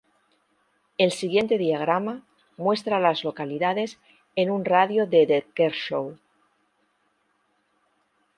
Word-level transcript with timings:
El 0.97 1.11
siguiente 1.11 1.59
diagrama 1.59 2.23
muestra 2.57 2.97
a 2.97 2.99
las 2.99 3.23
localidades 3.23 3.99
en 4.35 4.49
un 4.49 4.65
radio 4.65 5.05
de 5.05 5.27
de 5.27 5.45
Kershaw. 5.53 6.17